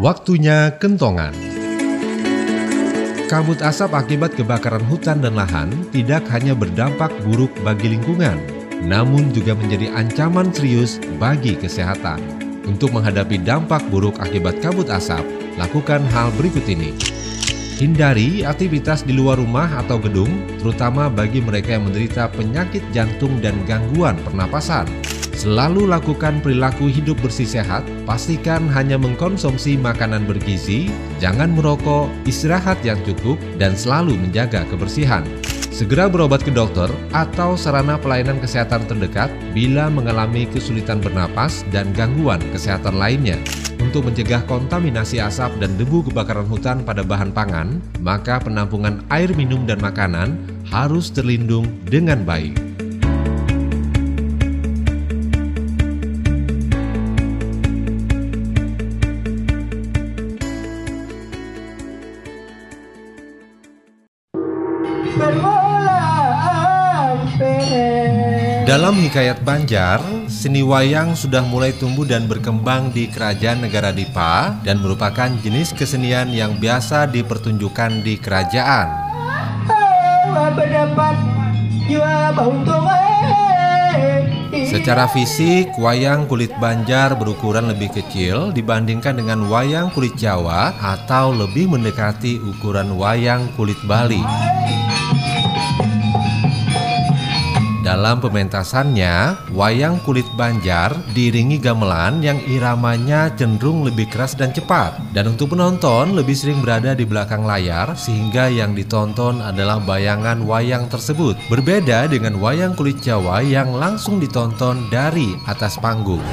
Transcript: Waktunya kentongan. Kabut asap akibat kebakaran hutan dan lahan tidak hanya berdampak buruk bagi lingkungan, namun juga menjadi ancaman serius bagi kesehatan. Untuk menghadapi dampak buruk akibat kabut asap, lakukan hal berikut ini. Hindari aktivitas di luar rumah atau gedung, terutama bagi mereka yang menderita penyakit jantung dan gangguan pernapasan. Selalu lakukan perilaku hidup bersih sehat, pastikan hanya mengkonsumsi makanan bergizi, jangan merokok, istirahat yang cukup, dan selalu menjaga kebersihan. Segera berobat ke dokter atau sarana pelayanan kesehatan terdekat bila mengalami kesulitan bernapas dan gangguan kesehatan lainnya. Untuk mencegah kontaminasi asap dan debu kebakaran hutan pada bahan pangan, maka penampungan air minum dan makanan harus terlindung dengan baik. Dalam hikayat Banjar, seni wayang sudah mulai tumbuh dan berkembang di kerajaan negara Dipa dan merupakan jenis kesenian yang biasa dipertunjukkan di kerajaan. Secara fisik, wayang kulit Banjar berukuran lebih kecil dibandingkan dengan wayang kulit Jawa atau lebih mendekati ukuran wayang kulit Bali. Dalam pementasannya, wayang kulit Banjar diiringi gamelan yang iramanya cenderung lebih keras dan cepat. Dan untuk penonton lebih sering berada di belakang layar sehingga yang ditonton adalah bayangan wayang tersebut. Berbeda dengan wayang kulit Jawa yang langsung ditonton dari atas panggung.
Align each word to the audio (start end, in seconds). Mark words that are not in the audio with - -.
Waktunya 0.00 0.72
kentongan. 0.80 1.36
Kabut 3.28 3.60
asap 3.60 3.92
akibat 3.92 4.32
kebakaran 4.32 4.80
hutan 4.88 5.20
dan 5.20 5.36
lahan 5.36 5.68
tidak 5.92 6.24
hanya 6.32 6.56
berdampak 6.56 7.12
buruk 7.20 7.52
bagi 7.60 7.92
lingkungan, 7.92 8.40
namun 8.88 9.28
juga 9.36 9.52
menjadi 9.52 9.92
ancaman 9.92 10.48
serius 10.48 10.96
bagi 11.20 11.60
kesehatan. 11.60 12.24
Untuk 12.64 12.96
menghadapi 12.96 13.44
dampak 13.44 13.84
buruk 13.92 14.16
akibat 14.16 14.64
kabut 14.64 14.88
asap, 14.88 15.28
lakukan 15.60 16.00
hal 16.08 16.32
berikut 16.40 16.64
ini. 16.72 16.96
Hindari 17.76 18.48
aktivitas 18.48 19.04
di 19.04 19.12
luar 19.12 19.36
rumah 19.36 19.76
atau 19.76 20.00
gedung, 20.00 20.32
terutama 20.56 21.12
bagi 21.12 21.44
mereka 21.44 21.76
yang 21.76 21.84
menderita 21.84 22.32
penyakit 22.32 22.80
jantung 22.96 23.44
dan 23.44 23.60
gangguan 23.68 24.16
pernapasan. 24.24 24.88
Selalu 25.32 25.88
lakukan 25.88 26.44
perilaku 26.44 26.92
hidup 26.92 27.16
bersih 27.24 27.48
sehat, 27.48 27.82
pastikan 28.04 28.68
hanya 28.70 29.00
mengkonsumsi 29.00 29.80
makanan 29.80 30.28
bergizi, 30.28 30.92
jangan 31.18 31.56
merokok, 31.56 32.12
istirahat 32.28 32.78
yang 32.84 33.00
cukup, 33.02 33.40
dan 33.56 33.72
selalu 33.72 34.14
menjaga 34.14 34.62
kebersihan. 34.68 35.24
Segera 35.72 36.06
berobat 36.06 36.44
ke 36.44 36.52
dokter 36.52 36.86
atau 37.16 37.58
sarana 37.58 37.96
pelayanan 37.98 38.38
kesehatan 38.38 38.86
terdekat 38.86 39.32
bila 39.56 39.88
mengalami 39.88 40.44
kesulitan 40.46 41.02
bernapas 41.02 41.66
dan 41.74 41.90
gangguan 41.96 42.38
kesehatan 42.52 43.00
lainnya. 43.00 43.40
Untuk 43.82 44.06
mencegah 44.06 44.46
kontaminasi 44.46 45.18
asap 45.18 45.58
dan 45.58 45.74
debu 45.74 46.06
kebakaran 46.06 46.46
hutan 46.46 46.86
pada 46.86 47.02
bahan 47.02 47.34
pangan, 47.34 47.82
maka 47.98 48.38
penampungan 48.38 49.02
air 49.10 49.34
minum 49.34 49.66
dan 49.66 49.82
makanan 49.82 50.38
harus 50.70 51.10
terlindung 51.10 51.66
dengan 51.82 52.22
baik. 52.22 52.61
Dalam 68.62 68.96
hikayat 68.96 69.44
Banjar, 69.44 70.00
seni 70.32 70.64
wayang 70.64 71.12
sudah 71.12 71.44
mulai 71.44 71.76
tumbuh 71.76 72.08
dan 72.08 72.24
berkembang 72.24 72.88
di 72.96 73.04
kerajaan 73.12 73.60
negara 73.60 73.92
Dipa 73.92 74.56
dan 74.64 74.80
merupakan 74.80 75.28
jenis 75.44 75.76
kesenian 75.76 76.32
yang 76.32 76.56
biasa 76.56 77.12
dipertunjukkan 77.12 78.00
di 78.00 78.16
kerajaan. 78.16 78.88
Secara 84.72 85.04
fisik, 85.12 85.76
wayang 85.76 86.24
kulit 86.24 86.56
Banjar 86.56 87.12
berukuran 87.20 87.68
lebih 87.68 87.92
kecil 87.92 88.56
dibandingkan 88.56 89.20
dengan 89.20 89.44
wayang 89.52 89.92
kulit 89.92 90.16
Jawa 90.16 90.72
atau 90.80 91.36
lebih 91.36 91.68
mendekati 91.68 92.40
ukuran 92.40 92.96
wayang 92.96 93.52
kulit 93.52 93.76
Bali. 93.84 94.24
Dalam 97.92 98.24
pementasannya, 98.24 99.52
wayang 99.52 100.00
kulit 100.00 100.24
Banjar 100.32 100.96
diiringi 101.12 101.60
gamelan 101.60 102.24
yang 102.24 102.40
iramanya 102.48 103.28
cenderung 103.36 103.84
lebih 103.84 104.08
keras 104.08 104.32
dan 104.32 104.48
cepat. 104.48 104.96
Dan 105.12 105.36
untuk 105.36 105.52
penonton 105.52 106.16
lebih 106.16 106.32
sering 106.32 106.64
berada 106.64 106.96
di 106.96 107.04
belakang 107.04 107.44
layar 107.44 107.92
sehingga 107.92 108.48
yang 108.48 108.72
ditonton 108.72 109.44
adalah 109.44 109.76
bayangan 109.76 110.40
wayang 110.40 110.88
tersebut. 110.88 111.36
Berbeda 111.52 112.08
dengan 112.08 112.40
wayang 112.40 112.72
kulit 112.72 112.96
Jawa 113.04 113.44
yang 113.44 113.76
langsung 113.76 114.16
ditonton 114.16 114.88
dari 114.88 115.36
atas 115.44 115.76
panggung. 115.76 116.24